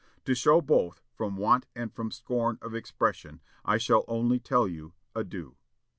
To 0.25 0.33
show 0.33 0.61
both, 0.61 1.03
from 1.13 1.37
want 1.37 1.67
and 1.75 1.93
from 1.93 2.09
scorn 2.09 2.57
of 2.59 2.73
expression, 2.73 3.39
I 3.63 3.77
shall 3.77 4.03
only 4.07 4.39
tell 4.39 4.67
you 4.67 4.93
Adieu!" 5.15 5.57